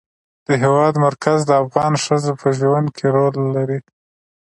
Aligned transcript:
د 0.47 0.49
هېواد 0.63 0.93
مرکز 1.05 1.39
د 1.45 1.51
افغان 1.63 1.93
ښځو 2.05 2.31
په 2.41 2.47
ژوند 2.59 2.87
کې 2.97 3.05
رول 3.15 3.35
لري. 3.55 3.79